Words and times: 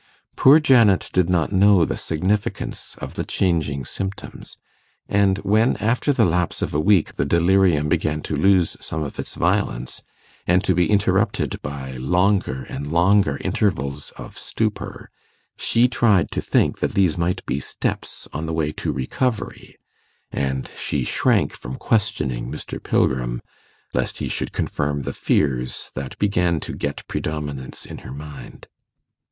Poor 0.35 0.59
Janet 0.59 1.11
did 1.13 1.29
not 1.29 1.51
know 1.51 1.85
the 1.85 1.95
significance 1.95 2.95
of 2.99 3.13
the 3.13 3.23
changing 3.23 3.85
symptoms, 3.85 4.57
and 5.07 5.37
when, 5.43 5.77
after 5.77 6.11
the 6.11 6.25
lapse 6.25 6.63
of 6.63 6.73
a 6.73 6.79
week, 6.79 7.17
the 7.17 7.23
delirium 7.23 7.87
began 7.87 8.19
to 8.23 8.35
lose 8.35 8.75
some 8.81 9.03
of 9.03 9.19
its 9.19 9.35
violence, 9.35 10.01
and 10.47 10.63
to 10.63 10.73
be 10.73 10.89
interrupted 10.89 11.61
by 11.61 11.91
longer 11.97 12.63
and 12.63 12.91
longer 12.91 13.37
intervals 13.41 14.09
of 14.17 14.35
stupor, 14.35 15.11
she 15.55 15.87
tried 15.87 16.31
to 16.31 16.41
think 16.41 16.79
that 16.79 16.93
these 16.95 17.15
might 17.15 17.45
be 17.45 17.59
steps 17.59 18.27
on 18.33 18.47
the 18.47 18.53
way 18.53 18.71
to 18.71 18.91
recovery, 18.91 19.75
and 20.31 20.71
she 20.75 21.03
shrank 21.03 21.53
from 21.53 21.75
questioning 21.75 22.51
Mr. 22.51 22.81
Pilgrim 22.81 23.39
lest 23.93 24.17
he 24.17 24.27
should 24.27 24.51
confirm 24.51 25.03
the 25.03 25.13
fears 25.13 25.91
that 25.93 26.17
began 26.17 26.59
to 26.59 26.73
get 26.73 27.07
predominance 27.07 27.85
in 27.85 27.99
her 27.99 28.11
mind. 28.11 28.67